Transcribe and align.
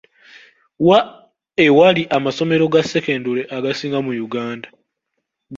Wa 0.87 0.99
ewali 1.65 2.03
amasomero 2.17 2.65
ga 2.73 2.81
sekendule 2.91 3.41
agasinga 3.55 3.99
mu 4.05 4.11
Uganda. 4.27 4.67